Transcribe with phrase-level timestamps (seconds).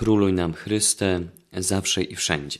[0.00, 1.20] Króluj nam Chryste,
[1.56, 2.58] zawsze i wszędzie.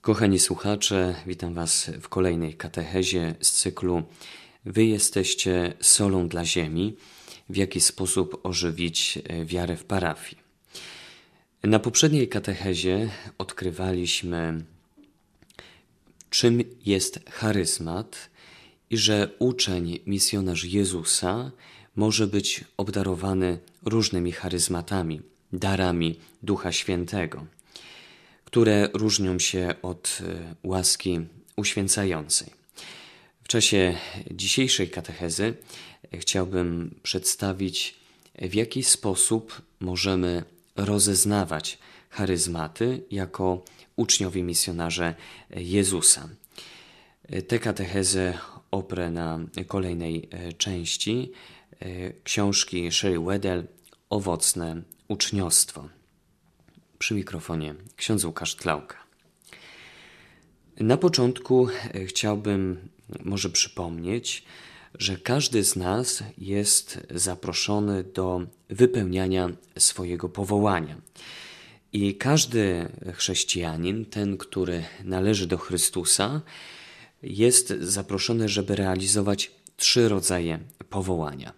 [0.00, 4.02] Kochani słuchacze, witam Was w kolejnej katechezie z cyklu
[4.64, 6.96] Wy jesteście solą dla ziemi,
[7.48, 10.42] w jaki sposób ożywić wiarę w parafii.
[11.64, 14.64] Na poprzedniej katechezie odkrywaliśmy,
[16.30, 18.30] czym jest charyzmat
[18.90, 21.50] i że uczeń, misjonarz Jezusa
[21.96, 25.20] może być obdarowany różnymi charyzmatami,
[25.58, 27.46] darami Ducha Świętego,
[28.44, 31.20] które różnią się od e, łaski
[31.56, 32.50] uświęcającej.
[33.42, 33.94] W czasie
[34.30, 35.54] dzisiejszej katechezy
[36.12, 37.94] chciałbym przedstawić,
[38.38, 40.44] w jaki sposób możemy
[40.76, 41.78] rozeznawać
[42.10, 43.64] charyzmaty jako
[43.96, 45.14] uczniowie misjonarze
[45.56, 46.28] Jezusa.
[47.48, 48.38] Tę katechezę
[48.70, 51.32] oprę na kolejnej e, części
[51.80, 53.66] e, książki Sherry Weddell
[54.10, 55.88] Owocne uczniostwo.
[56.98, 58.96] Przy mikrofonie ksiądz Łukasz Tlauka.
[60.80, 62.88] Na początku e, chciałbym
[63.24, 64.44] może przypomnieć,
[64.98, 70.96] że każdy z nas jest zaproszony do wypełniania swojego powołania.
[71.92, 76.40] I każdy chrześcijanin, ten, który należy do Chrystusa,
[77.22, 80.58] jest zaproszony, żeby realizować trzy rodzaje
[80.90, 81.52] powołania.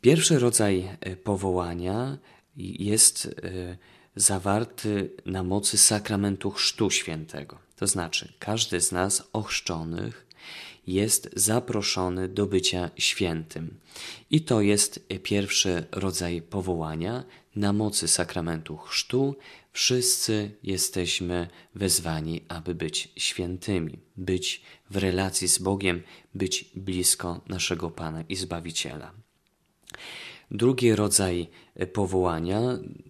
[0.00, 2.18] Pierwszy rodzaj e, powołania
[2.58, 3.76] jest e,
[4.16, 7.58] zawarty na mocy sakramentu Chrztu Świętego.
[7.76, 10.26] To znaczy, każdy z nas ochrzczonych
[10.86, 13.80] jest zaproszony do bycia świętym.
[14.30, 17.24] I to jest pierwszy rodzaj powołania.
[17.56, 19.36] Na mocy sakramentu chrztu
[19.72, 26.02] wszyscy jesteśmy wezwani, aby być świętymi, być w relacji z Bogiem,
[26.34, 29.12] być blisko naszego Pana i Zbawiciela.
[30.50, 31.48] Drugi rodzaj
[31.92, 32.60] powołania,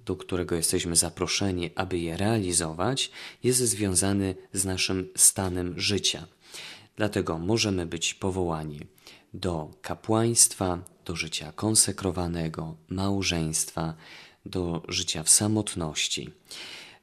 [0.05, 3.11] do którego jesteśmy zaproszeni, aby je realizować,
[3.43, 6.27] jest związany z naszym stanem życia.
[6.97, 8.81] Dlatego możemy być powołani
[9.35, 13.95] do kapłaństwa, do życia konsekrowanego, małżeństwa,
[14.47, 16.31] do życia w samotności.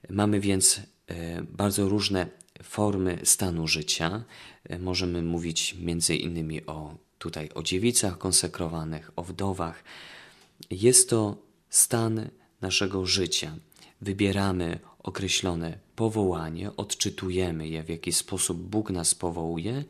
[0.09, 2.27] Mamy więc e, bardzo różne
[2.63, 4.23] formy stanu życia.
[4.63, 9.83] E, możemy mówić między innymi o tutaj o dziewicach konsekrowanych, o wdowach.
[10.71, 11.37] Jest to
[11.69, 12.29] stan
[12.61, 13.55] naszego życia.
[14.01, 19.83] Wybieramy określone powołanie, odczytujemy je, w jaki sposób Bóg nas powołuje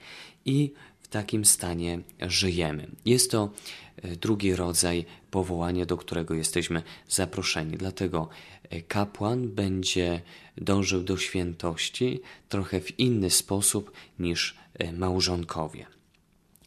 [0.46, 2.88] i w takim stanie żyjemy.
[3.06, 3.50] Jest to
[3.98, 7.78] e, drugi rodzaj powołania, do którego jesteśmy zaproszeni.
[7.78, 8.30] Dlatego
[8.70, 10.22] e, kapłan będzie
[10.58, 15.95] dążył do świętości trochę w inny sposób niż e, małżonkowie.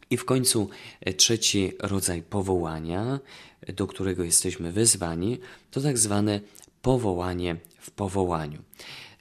[0.09, 0.69] I w końcu
[1.17, 3.19] trzeci rodzaj powołania,
[3.67, 5.37] do którego jesteśmy wezwani,
[5.71, 6.39] to tak zwane
[6.81, 8.59] powołanie w powołaniu.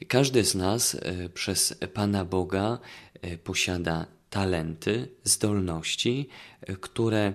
[0.09, 2.79] Każdy z nas e, przez Pana Boga
[3.23, 6.29] e, posiada talenty, zdolności,
[6.61, 7.33] e, które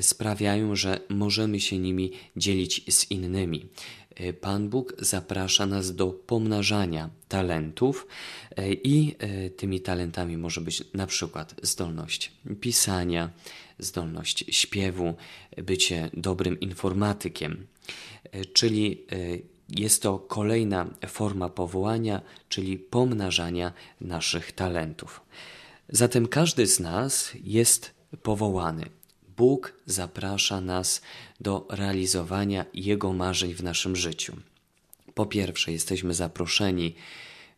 [0.00, 3.66] sprawiają, że możemy się nimi dzielić z innymi.
[4.40, 8.06] Pan Bóg zaprasza nas do pomnażania talentów
[8.84, 9.16] i
[9.56, 13.30] tymi talentami może być na przykład zdolność pisania,
[13.78, 15.14] zdolność śpiewu,
[15.56, 17.66] bycie dobrym informatykiem,
[18.52, 19.06] czyli
[19.68, 25.20] jest to kolejna forma powołania, czyli pomnażania naszych talentów.
[25.88, 28.86] Zatem każdy z nas jest powołany.
[29.40, 31.00] Bóg zaprasza nas
[31.40, 34.36] do realizowania Jego marzeń w naszym życiu.
[35.14, 36.94] Po pierwsze, jesteśmy zaproszeni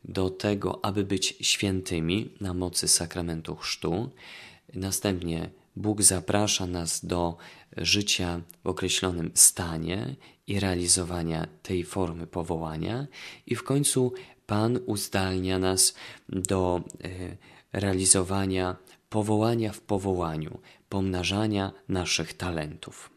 [0.04, 4.10] do tego, aby być świętymi na mocy sakramentu chrztu.
[4.75, 7.37] Następnie Bóg zaprasza nas do
[7.76, 10.16] życia w określonym stanie
[10.47, 13.06] i realizowania tej formy powołania,
[13.47, 14.12] i w końcu
[14.47, 15.94] Pan uzdalnia nas
[16.28, 17.37] do e,
[17.72, 18.76] realizowania
[19.12, 20.59] powołania w powołaniu,
[20.92, 23.10] pomnażania naszych talentów.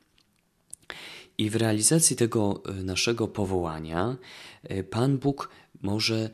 [1.37, 4.17] I w realizacji tego e, naszego powołania
[4.63, 5.49] e, Pan Bóg
[5.81, 6.29] może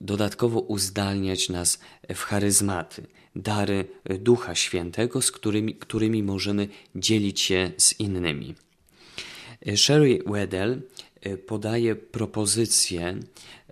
[0.00, 1.78] dodatkowo uzdalniać nas
[2.14, 3.06] w charyzmaty,
[3.36, 3.88] dary
[4.18, 8.54] Ducha Świętego, z którymi, którymi możemy dzielić się z innymi.
[9.76, 10.82] Sherry Weddell
[11.20, 13.02] e, podaje propozycję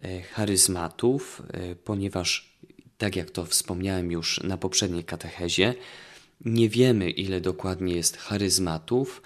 [0.02, 2.58] e, charyzmatów, e, ponieważ,
[2.98, 5.74] tak jak to wspomniałem już na poprzedniej katechezie,
[6.40, 9.22] nie wiemy, ile dokładnie jest charyzmatów,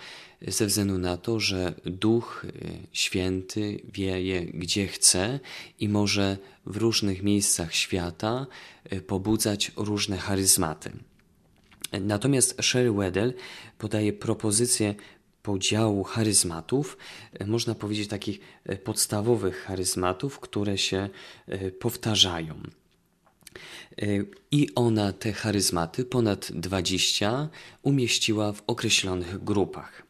[0.48, 2.46] ze względu na to, że Duch
[2.92, 5.40] Święty wie je gdzie chce
[5.80, 8.46] i może w różnych miejscach świata
[9.06, 10.92] pobudzać różne charyzmaty.
[12.00, 13.34] Natomiast Sherry Weddell
[13.78, 14.94] podaje propozycję
[15.42, 16.96] podziału charyzmatów,
[17.46, 18.40] można powiedzieć takich
[18.84, 21.08] podstawowych charyzmatów, które się
[21.78, 22.62] powtarzają.
[24.50, 27.48] I ona te charyzmaty, ponad 20,
[27.82, 30.02] umieściła w określonych grupach.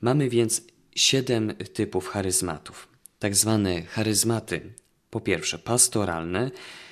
[0.00, 0.62] Mamy więc
[0.96, 2.88] siedem typów charyzmatów.
[3.18, 4.72] Tak zwane charyzmaty,
[5.10, 6.50] po pierwsze pastoralne,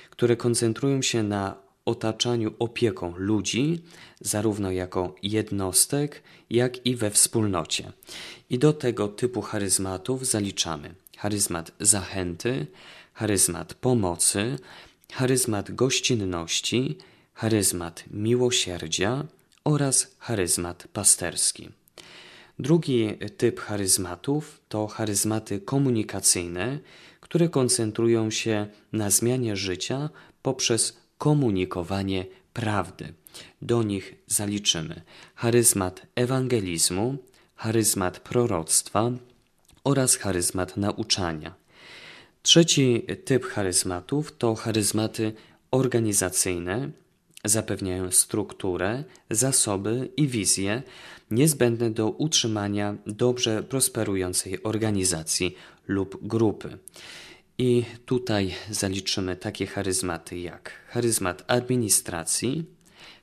[0.09, 3.81] które koncentrują się na otaczaniu opieką ludzi,
[4.21, 7.91] zarówno jako jednostek, jak i we wspólnocie.
[8.49, 12.67] I do tego typu charyzmatów zaliczamy charyzmat zachęty,
[13.13, 14.59] charyzmat pomocy,
[15.11, 16.97] charyzmat gościnności,
[17.33, 19.25] charyzmat miłosierdzia
[19.63, 21.69] oraz charyzmat pasterski.
[22.59, 26.79] Drugi typ charyzmatów to charyzmaty komunikacyjne,
[27.21, 30.09] które koncentrują się na zmianie życia
[30.41, 33.13] poprzez komunikowanie prawdy.
[33.61, 35.01] Do nich zaliczymy
[35.35, 37.17] charyzmat ewangelizmu,
[37.55, 39.11] charyzmat proroctwa
[39.83, 41.55] oraz charyzmat nauczania.
[42.41, 45.33] Trzeci typ charyzmatów to charyzmaty
[45.71, 46.89] organizacyjne,
[47.45, 50.83] zapewniają strukturę, zasoby i wizję
[51.31, 55.55] niezbędne do utrzymania dobrze prosperującej organizacji
[55.87, 56.77] lub grupy.
[57.57, 62.65] I tutaj zaliczymy takie charyzmaty jak charyzmat administracji,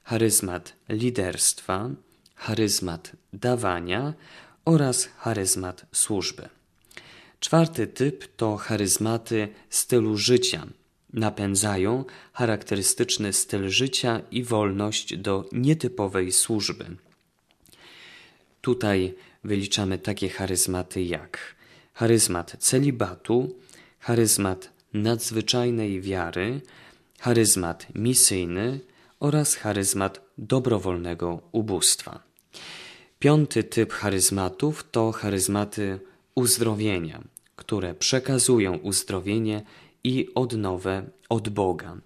[0.02, 1.90] charyzmat liderstwa,
[2.34, 4.14] charyzmat dawania
[4.64, 6.48] oraz charyzmat służby.
[7.44, 10.66] Czwarty typ to charyzmaty stylu życia.
[11.12, 16.84] Napędzają charakterystyczny styl życia i wolność do nietypowej służby.
[18.60, 19.14] Tutaj
[19.44, 21.38] wyliczamy takie charyzmaty jak
[21.92, 23.54] charyzmat celibatu,
[23.98, 26.60] charyzmat nadzwyczajnej wiary,
[27.20, 28.80] charyzmat misyjny
[29.20, 32.22] oraz charyzmat dobrowolnego ubóstwa.
[33.18, 36.00] Piąty typ charyzmatów to charyzmaty
[36.34, 39.62] uzdrowienia, które przekazują uzdrowienie
[40.04, 41.96] i odnowę od Boga.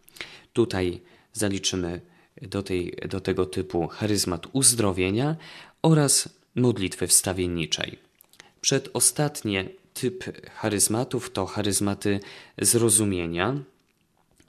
[0.52, 1.00] Tutaj
[1.32, 2.00] zaliczymy
[2.42, 5.36] do, tej, do tego typu charyzmat uzdrowienia
[5.82, 7.98] oraz modlitwy wstawienniczej.
[8.60, 12.20] Przedostatnie typ charyzmatów to charyzmaty
[12.58, 13.56] zrozumienia.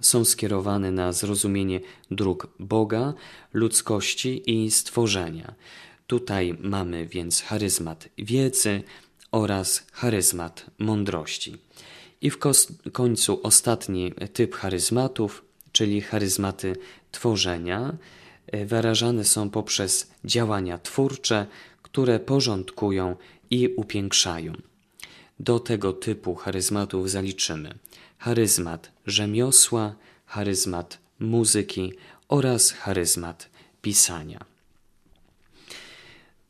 [0.02, 1.80] Są skierowane na zrozumienie
[2.12, 3.14] dróg Boga,
[3.54, 5.54] ludzkości i stworzenia.
[6.08, 8.84] Tutaj mamy więc charyzmat wiedzy
[9.32, 11.58] oraz charyzmat mądrości.
[12.22, 12.38] I w
[12.94, 16.76] końcu ostatni typ charyzmatów, czyli charyzmaty
[17.12, 17.98] tworzenia,
[18.48, 21.46] e, wyrażane są poprzez działania twórcze,
[21.82, 23.16] które porządkują
[23.50, 24.54] i upiększają.
[25.40, 27.80] Do tego typu charyzmatów zaliczymy
[28.20, 29.96] charyzmat rzemiosła,
[30.26, 31.94] charyzmat muzyki
[32.28, 33.50] oraz charyzmat
[33.82, 34.46] pisania.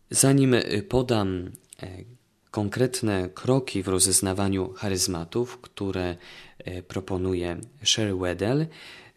[0.10, 0.56] Zanim
[0.90, 1.52] podam
[1.84, 2.04] e,
[2.52, 6.18] konkretne kroki w rozeznawaniu charyzmatów, które
[6.58, 8.68] e, proponuje Sherry Weddell,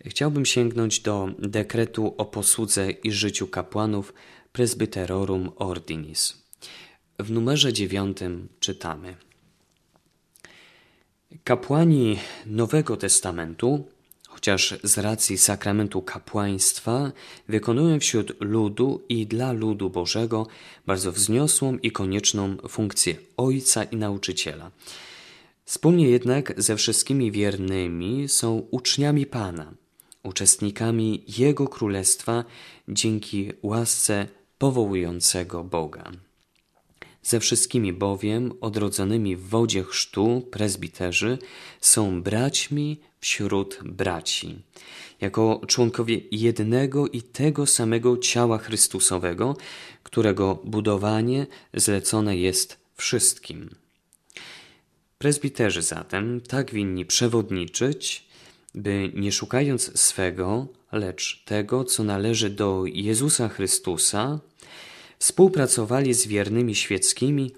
[0.06, 4.14] chciałbym sięgnąć do dekretu o posłudze i życiu kapłanów
[4.52, 6.42] Presbyterorum Ordinis.
[7.18, 9.16] W numerze dziewiątym czytamy–
[11.44, 13.84] Kapłani Nowego Testamentu,
[14.42, 17.12] chociaż z racji sakramentu kapłaństwa,
[17.48, 20.46] wykonują wśród ludu i dla ludu Bożego
[20.86, 24.70] bardzo wzniosłą i konieczną funkcję ojca i nauczyciela.
[25.64, 29.74] Wspólnie jednak ze wszystkimi wiernymi są uczniami Pana,
[30.22, 32.44] uczestnikami Jego Królestwa
[32.88, 34.26] dzięki łasce
[34.58, 36.12] powołującego Boga.
[37.22, 41.38] Ze wszystkimi bowiem odrodzonymi w wodzie chrztu prezbiterzy
[41.80, 44.58] są braćmi wśród braci,
[45.20, 49.56] jako członkowie jednego i tego samego ciała Chrystusowego,
[50.02, 53.70] którego budowanie zlecone jest wszystkim.
[55.18, 58.24] Prezbiterzy zatem tak winni przewodniczyć,
[58.74, 64.40] by nie szukając swego, lecz tego, co należy do Jezusa Chrystusa,
[65.22, 67.50] Współpracowali z wiernymi świeckimi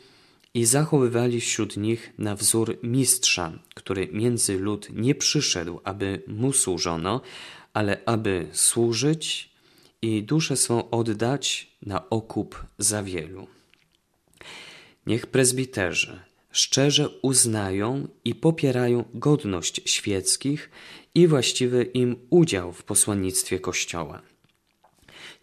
[0.54, 7.20] i zachowywali wśród nich na wzór mistrza, który między lud nie przyszedł, aby mu służono,
[7.74, 9.50] ale aby służyć
[10.02, 13.46] i duszę swą oddać na okup za wielu.
[15.06, 20.70] Niech prezbiterzy szczerze uznają i popierają godność świeckich
[21.14, 24.33] i właściwy im udział w posłannictwie Kościoła.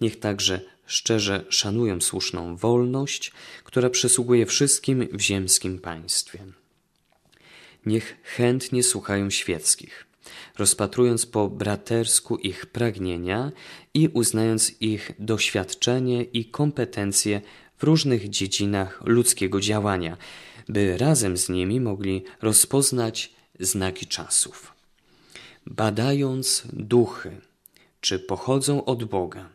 [0.01, 3.31] Niech także szczerze szanują słuszną wolność,
[3.63, 6.39] która przysługuje wszystkim w ziemskim państwie.
[7.85, 10.05] Niech chętnie słuchają świeckich,
[10.57, 13.51] rozpatrując po bratersku ich pragnienia
[13.93, 17.41] i uznając ich doświadczenie i kompetencje
[17.77, 20.17] w różnych dziedzinach ludzkiego działania,
[20.69, 24.73] by razem z nimi mogli rozpoznać znaki czasów.
[25.65, 27.41] Badając duchy,
[28.01, 29.49] czy pochodzą od Boga,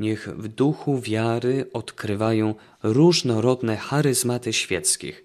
[0.00, 5.24] niech w duchu wiary odkrywają różnorodne charyzmaty świeckich,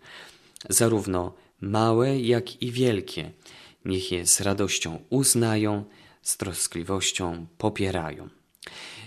[0.70, 3.32] zarówno małe, jak i wielkie.
[3.86, 5.84] Niech je z radością uznają,
[6.22, 8.29] z troskliwością popierają.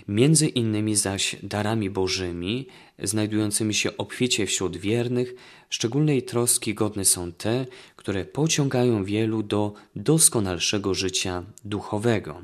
[0.07, 2.67] Między innymi zaś darami bożymi,
[3.03, 5.35] znajdującymi się obficie wśród wiernych,
[5.69, 12.41] szczególnej troski godne są te, które pociągają wielu do doskonalszego życia duchowego.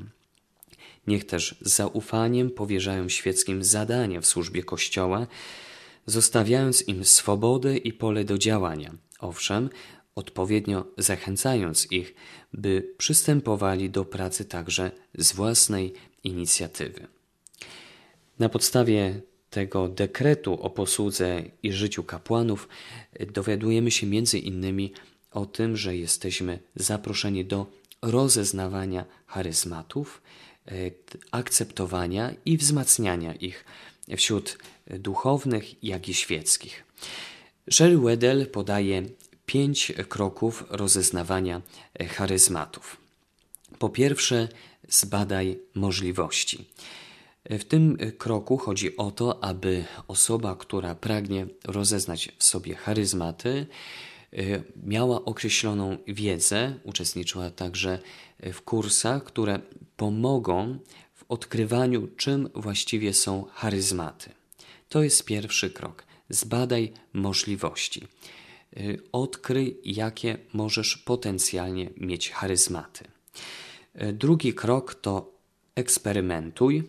[1.06, 5.26] Niech też z zaufaniem powierzają świeckim zadania w służbie Kościoła,
[6.06, 8.94] zostawiając im swobodę i pole do działania.
[9.18, 9.70] Owszem,
[10.14, 12.14] odpowiednio zachęcając ich,
[12.52, 15.92] by przystępowali do pracy także z własnej
[16.24, 17.06] inicjatywy.
[18.38, 19.20] Na podstawie
[19.50, 22.68] tego dekretu o posłudze i życiu kapłanów
[23.32, 24.92] dowiadujemy się między innymi
[25.30, 27.66] o tym, że jesteśmy zaproszeni do
[28.02, 30.22] rozeznawania charyzmatów,
[31.30, 33.64] akceptowania i wzmacniania ich
[34.16, 36.84] wśród duchownych, jak i świeckich.
[37.70, 39.02] Sherry Weddell podaje
[39.46, 41.62] pięć kroków rozeznawania
[42.08, 42.96] charyzmatów.
[43.78, 44.48] Po pierwsze,
[44.88, 46.64] zbadaj możliwości.
[47.50, 53.66] W tym kroku chodzi o to, aby osoba, która pragnie rozeznać w sobie charyzmaty,
[54.82, 57.98] miała określoną wiedzę, uczestniczyła także
[58.40, 59.60] w kursach, które
[59.96, 60.78] pomogą
[61.14, 64.30] w odkrywaniu, czym właściwie są charyzmaty.
[64.88, 66.04] To jest pierwszy krok.
[66.28, 68.06] Zbadaj możliwości.
[68.76, 73.04] Y, odkryj, jakie możesz potencjalnie mieć charyzmaty.
[74.12, 75.32] Drugi krok to
[75.74, 76.82] eksperymentuj.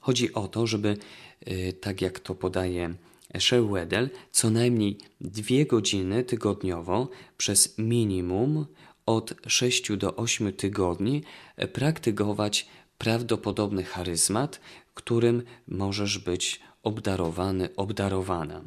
[0.00, 0.96] Chodzi o to, żeby,
[1.80, 2.94] tak jak to podaje
[3.38, 8.66] Shewedel, co najmniej dwie godziny tygodniowo przez minimum
[9.06, 11.22] od 6 do 8 tygodni
[11.72, 12.66] praktykować
[12.98, 14.60] prawdopodobny charyzmat,
[14.94, 18.64] którym możesz być obdarowany, obdarowana.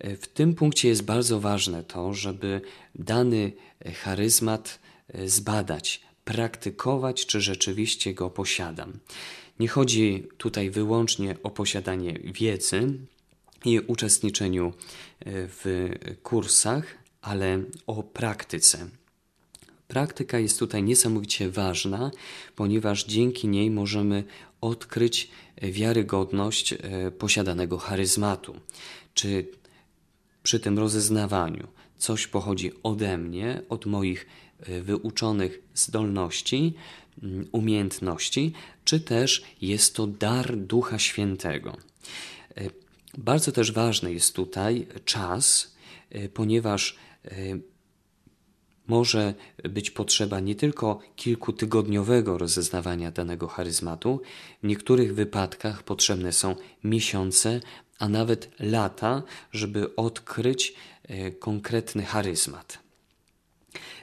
[0.00, 2.60] W tym punkcie jest bardzo ważne to, żeby
[2.94, 3.52] dany
[4.02, 8.98] charyzmat e, zbadać, praktykować, czy rzeczywiście go posiadam.
[9.60, 12.98] Nie chodzi tutaj wyłącznie o posiadanie wiedzy
[13.64, 14.72] i uczestniczeniu e,
[15.26, 15.90] w
[16.22, 16.84] kursach,
[17.22, 18.88] ale o praktyce.
[19.88, 22.10] Praktyka jest tutaj niesamowicie ważna,
[22.56, 24.24] ponieważ dzięki niej możemy
[24.60, 25.30] odkryć
[25.62, 26.78] wiarygodność e,
[27.10, 28.56] posiadanego charyzmatu.
[29.14, 29.46] Czy
[30.42, 31.68] przy tym rozeznawaniu
[31.98, 34.26] coś pochodzi ode mnie, od moich
[34.60, 36.74] e, wyuczonych zdolności,
[37.52, 38.52] umiejętności,
[38.84, 41.76] czy też jest to dar Ducha Świętego.
[43.18, 45.74] E, bardzo też ważny jest tutaj czas,
[46.34, 46.96] ponieważ
[48.86, 54.20] może być potrzeba nie tylko kilkutygodniowego rozeznawania danego charyzmatu,
[54.62, 57.60] w niektórych wypadkach potrzebne są miesiące,
[57.98, 62.78] a nawet lata, żeby odkryć e, konkretny charyzmat.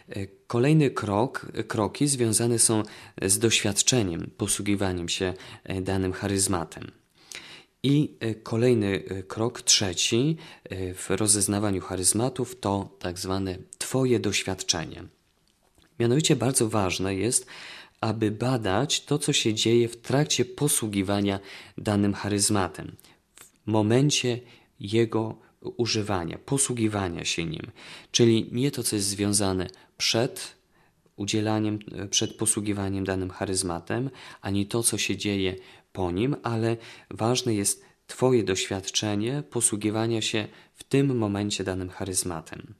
[0.10, 2.84] E, kolejny krok, kroki związane są
[3.22, 7.01] z doświadczeniem, posługiwaniem się e, danym charyzmatem.
[7.84, 15.04] I e, kolejny e, krok, trzeci e, w rozeznawaniu charyzmatów to tak zwane Twoje doświadczenie.
[16.00, 17.48] Mianowicie bardzo ważne jest,
[18.02, 21.40] aby badać to, co się dzieje w trakcie posługiwania
[21.78, 22.96] danym charyzmatem,
[23.68, 24.40] w momencie
[24.80, 27.72] jego używania, posługiwania się nim,
[28.12, 30.56] czyli nie to, co jest związane przed
[31.16, 34.10] udzielaniem, przed posługiwaniem danym charyzmatem,
[34.42, 35.56] ani to, co się dzieje
[35.94, 36.78] po nim, ale
[37.10, 42.74] ważne jest Twoje doświadczenie posługiwania się w tym momencie danym charyzmatem.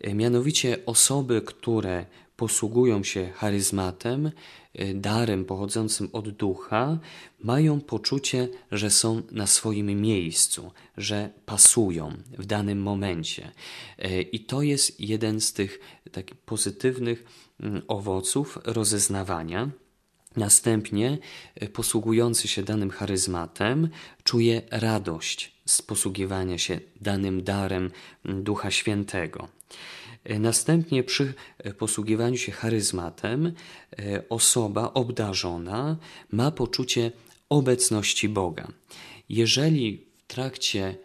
[0.00, 4.30] E, mianowicie osoby, które posługują się charyzmatem,
[4.74, 6.98] e, darem pochodzącym od ducha,
[7.40, 13.52] mają poczucie, że są na swoim miejscu, że pasują w danym momencie.
[13.98, 15.80] E, I to jest jeden z tych
[16.12, 17.24] takich pozytywnych
[17.60, 19.70] mm, owoców rozeznawania.
[20.36, 21.18] Następnie
[21.54, 23.88] e, posługujący się danym charyzmatem
[24.24, 27.90] czuje radość z posługiwania się danym darem
[28.24, 29.48] Ducha Świętego.
[30.24, 33.52] E, następnie przy e, posługiwaniu się charyzmatem
[34.28, 35.96] osoba obdarzona
[36.30, 37.12] ma poczucie
[37.48, 38.68] obecności Boga.
[39.28, 40.96] Jeżeli w trakcie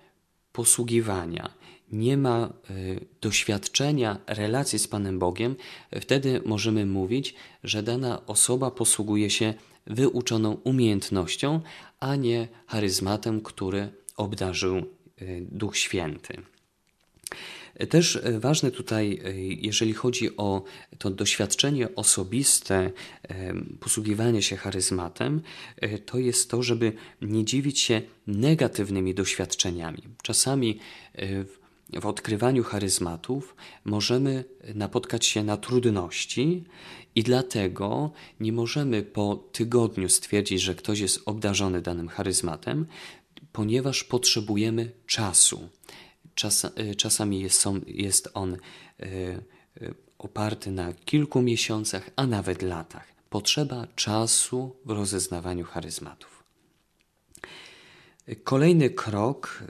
[0.51, 1.49] posługiwania
[1.91, 5.55] nie ma y, doświadczenia relacji z Panem Bogiem,
[6.01, 9.53] wtedy możemy mówić, że dana osoba posługuje się
[9.87, 11.61] wyuczoną umiejętnością,
[11.99, 14.81] a nie charyzmatem, który obdarzył
[15.41, 16.41] Duch Święty.
[17.89, 19.21] Też ważne tutaj,
[19.61, 20.63] jeżeli chodzi o
[20.97, 22.91] to doświadczenie osobiste
[23.79, 25.41] posługiwania się charyzmatem,
[26.05, 30.03] to jest to, żeby nie dziwić się negatywnymi doświadczeniami.
[30.23, 30.79] Czasami
[31.19, 31.66] w
[32.05, 34.43] odkrywaniu charyzmatów możemy
[34.75, 36.63] napotkać się na trudności
[37.15, 42.85] i dlatego nie możemy po tygodniu stwierdzić, że ktoś jest obdarzony danym charyzmatem,
[43.51, 45.69] ponieważ potrzebujemy czasu.
[46.35, 48.57] Czas, e, czasami jest, on, jest on e,
[49.05, 49.39] e,
[50.17, 53.07] oparty na kilku miesiącach, a nawet latach.
[53.29, 56.43] Potrzeba czasu w rozeznawaniu charyzmatów.
[58.43, 59.63] Kolejny krok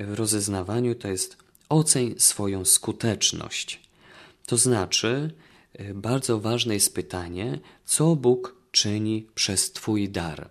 [0.00, 1.36] w rozeznawaniu to jest
[1.68, 3.80] oceń swoją skuteczność.
[4.46, 5.30] To znaczy,
[5.94, 10.50] bardzo ważne jest pytanie, co Bóg czyni przez Twój dar.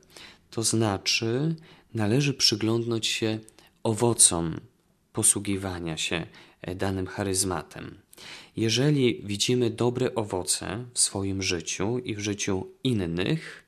[0.51, 1.55] To znaczy,
[1.93, 3.39] należy przyglądnąć się
[3.83, 4.59] owocom
[5.13, 6.27] posługiwania się
[6.61, 7.97] e, danym charyzmatem.
[8.55, 13.63] Jeżeli widzimy dobre owoce w swoim życiu i w życiu innych,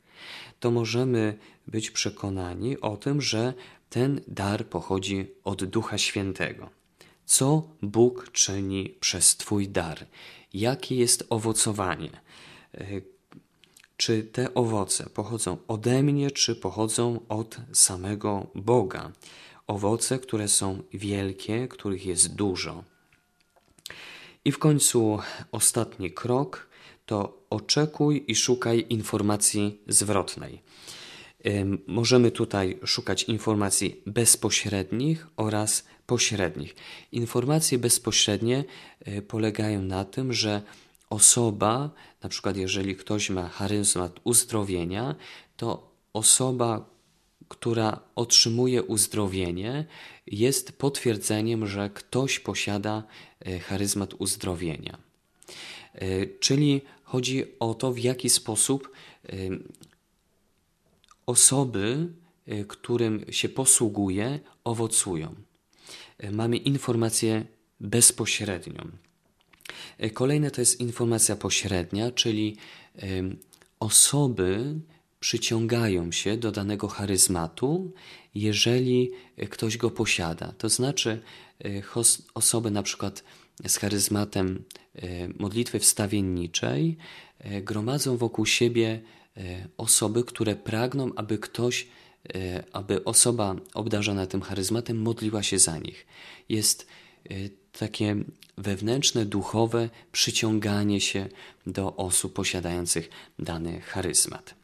[0.60, 3.54] to możemy być przekonani o tym, że
[3.90, 6.70] ten dar pochodzi od Ducha Świętego.
[7.26, 10.06] Co Bóg czyni przez Twój dar?
[10.54, 12.10] Jakie jest owocowanie?
[12.74, 12.86] E,
[13.98, 19.12] czy te owoce pochodzą ode mnie, czy pochodzą od samego Boga?
[19.68, 22.84] Owoce, które są wielkie, których jest dużo.
[24.46, 25.20] I w końcu
[25.52, 26.70] ostatni krok
[27.06, 30.62] to oczekuj i szukaj informacji zwrotnej.
[31.88, 36.76] Możemy tutaj szukać informacji bezpośrednich oraz pośrednich.
[37.12, 38.64] Informacje bezpośrednie
[39.00, 40.62] e, polegają na tym, że
[41.10, 41.90] osoba,
[42.24, 45.16] na przykład jeżeli ktoś ma charyzmat uzdrowienia,
[45.58, 46.90] to osoba,
[47.48, 49.86] która otrzymuje uzdrowienie,
[50.28, 53.04] jest potwierdzeniem, że ktoś posiada
[53.40, 54.98] e, charyzmat uzdrowienia.
[55.94, 58.92] E, czyli chodzi o to, w jaki sposób
[61.30, 62.14] osoby,
[62.68, 65.36] którym się posługuje, owocują.
[66.32, 67.46] Mamy informację
[67.80, 68.92] bezpośrednią.
[69.98, 72.58] E, kolejne to jest informacja pośrednia, czyli
[73.80, 74.80] osoby
[75.20, 77.92] przyciągają się do danego charyzmatu,
[78.36, 79.12] jeżeli
[79.50, 80.54] ktoś go posiada.
[80.58, 81.22] To znaczy,
[81.66, 81.82] e,
[82.34, 83.24] osoby na przykład
[83.68, 84.64] z charyzmatem
[84.96, 86.98] e, modlitwy wstawienniczej
[87.62, 89.02] gromadzą wokół siebie
[89.78, 91.88] osoby, które pragną, aby ktoś,
[92.74, 96.08] aby osoba obdarzona tym charyzmatem modliła się za nich.
[96.50, 96.88] Jest
[97.72, 98.16] takie
[98.58, 101.30] wewnętrzne, duchowe przyciąganie się
[101.68, 104.56] do osób posiadających dany charyzmat.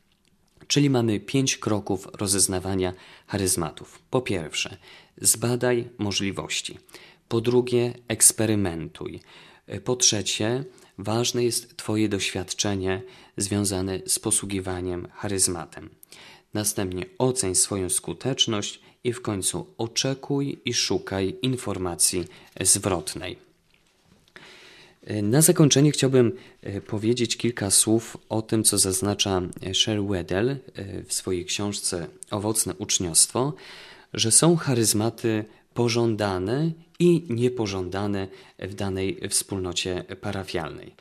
[0.68, 2.94] Czyli mamy pięć kroków rozeznawania
[3.28, 4.02] charyzmatów.
[4.10, 4.78] Po pierwsze,
[5.22, 6.80] zbadaj możliwości.
[7.28, 9.20] Po drugie, eksperymentuj.
[9.84, 10.64] Po trzecie,
[10.98, 13.02] ważne jest Twoje doświadczenie
[13.38, 15.90] związane z posługiwaniem charyzmatem.
[16.54, 22.26] Następnie oceń swoją skuteczność i w końcu oczekuj i szukaj informacji
[22.62, 23.38] zwrotnej.
[25.24, 26.32] Na zakończenie chciałbym
[26.62, 29.42] e, powiedzieć kilka słów o tym, co zaznacza
[29.74, 30.58] Sher Weddell e,
[31.04, 33.54] w swojej książce Owocne uczniostwo,
[34.14, 38.28] że są charyzmaty pożądane i niepożądane
[38.60, 40.96] w danej wspólnocie parafialnej.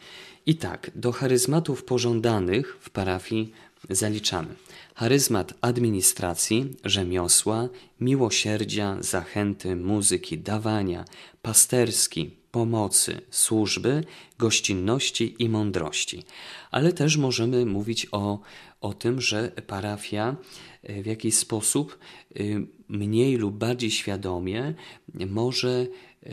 [0.47, 3.53] I tak, do charyzmatów pożądanych w parafii
[3.91, 4.55] zaliczamy
[4.95, 7.69] charyzmat administracji, rzemiosła,
[8.01, 11.05] miłosierdzia, zachęty, muzyki, dawania,
[11.43, 14.05] pasterski, pomocy, służby,
[14.39, 16.25] gościnności i mądrości.
[16.71, 18.39] Ale też możemy mówić o,
[18.81, 20.37] o tym, że parafia
[20.83, 21.99] e, w jakiś sposób
[22.37, 22.43] e,
[22.88, 24.75] mniej lub bardziej świadomie
[25.27, 25.87] może
[26.23, 26.31] e,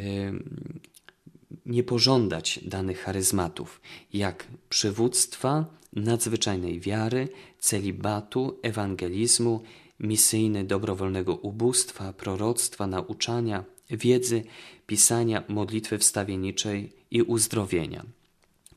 [1.66, 3.82] nie pożądać danych charyzmatów,
[4.14, 9.64] jak przywództwa, nadzwyczajnej wiary, celibatu, ewangelizmu,
[10.00, 14.44] misyjny dobrowolnego ubóstwa, proroctwa, nauczania, wiedzy,
[14.88, 18.06] pisania, modlitwy wstawienniczej i uzdrowienia.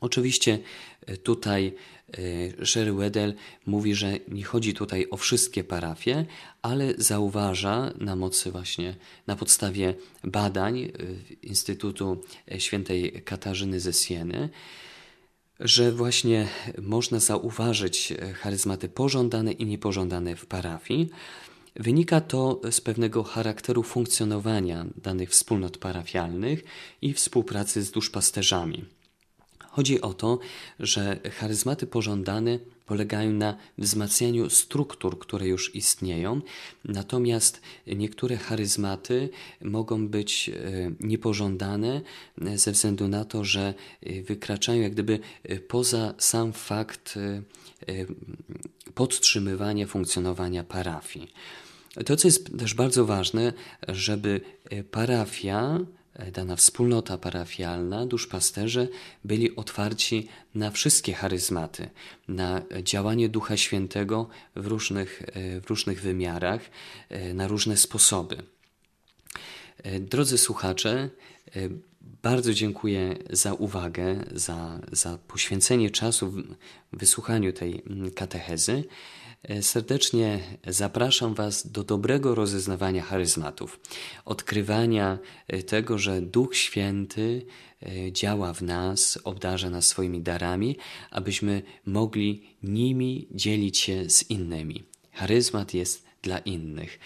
[0.00, 0.58] Oczywiście
[1.22, 1.74] tutaj
[2.58, 3.34] e, Sherry Weddell
[3.66, 6.26] mówi, że nie chodzi tutaj o wszystkie parafie,
[6.62, 10.90] ale zauważa na mocy właśnie, na podstawie badań e,
[11.42, 12.22] Instytutu
[12.58, 14.48] Świętej Katarzyny ze Sieny,
[15.60, 16.48] że właśnie
[16.82, 21.10] można zauważyć charyzmaty pożądane i niepożądane w parafii.
[21.76, 26.64] Wynika to z pewnego charakteru funkcjonowania danych wspólnot parafialnych
[27.02, 28.84] i współpracy z duszpasterzami.
[29.74, 30.38] Chodzi o to,
[30.80, 36.40] że charyzmaty pożądane polegają na wzmacnianiu struktur, które już istnieją,
[36.84, 39.28] natomiast niektóre charyzmaty
[39.62, 40.54] mogą być e,
[41.00, 42.00] niepożądane
[42.54, 45.18] ze względu na to, że e, wykraczają jak gdyby
[45.68, 47.18] poza sam fakt
[48.94, 51.32] podtrzymywania funkcjonowania parafii.
[52.06, 53.52] To, co jest też bardzo ważne,
[53.88, 54.40] żeby
[54.90, 58.88] parafia E, dana wspólnota parafialna, duszpasterze
[59.24, 61.90] byli otwarci na wszystkie charyzmaty,
[62.29, 66.61] na działanie Ducha Świętego w różnych, e, w różnych wymiarach,
[67.09, 68.37] e, na różne sposoby.
[70.00, 71.11] Drodzy słuchacze,
[72.22, 76.44] bardzo dziękuję za uwagę, za, za poświęcenie czasu w
[76.92, 77.83] wysłuchaniu tej
[78.14, 78.85] katechezy.
[79.48, 83.80] E, serdecznie zapraszam Was do dobrego rozeznawania charyzmatów,
[84.24, 87.46] odkrywania e, tego, że Duch Święty
[87.83, 90.76] e, działa w nas, obdarza nas swoimi darami,
[91.11, 94.85] abyśmy mogli nimi dzielić się z innymi.
[95.12, 96.98] Charyzmat jest dla innych.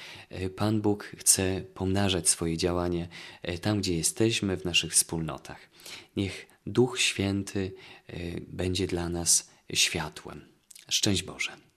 [0.56, 3.08] Pan Bóg chce pomnażać swoje działanie
[3.60, 5.70] tam, gdzie jesteśmy, w naszych wspólnotach.
[6.16, 7.74] Niech Duch Święty
[8.48, 10.44] będzie dla nas światłem.
[10.88, 11.67] Szczęść Boże.